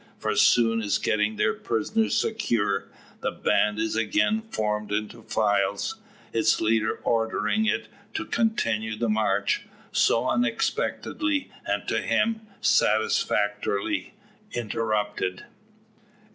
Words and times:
For, 0.17 0.35
soon 0.35 0.81
as 0.81 0.97
getting 0.97 1.35
their 1.35 1.53
prisoners 1.53 2.17
secured, 2.17 2.91
the 3.19 3.29
band 3.29 3.77
is 3.77 3.95
again 3.95 4.41
formed 4.49 4.91
into 4.91 5.21
files, 5.21 5.97
its 6.33 6.59
leader 6.59 6.95
ordering 7.03 7.67
it 7.67 7.87
to 8.15 8.25
continue 8.25 8.97
the 8.97 9.09
march, 9.09 9.67
so 9.91 10.27
unexpectedly, 10.27 11.51
and 11.67 11.87
to 11.87 12.01
him 12.01 12.41
satisfactorily, 12.61 14.15
interrupted. 14.53 15.45